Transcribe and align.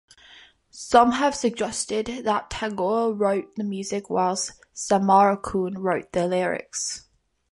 Some 0.71 1.11
have 1.11 1.35
suggested 1.35 2.23
that 2.25 2.49
Tagore 2.49 3.13
wrote 3.13 3.55
the 3.55 3.63
music 3.63 4.09
whilst 4.09 4.53
Samarakoon 4.73 5.75
wrote 5.77 6.11
the 6.11 6.25
lyrics. 6.25 7.07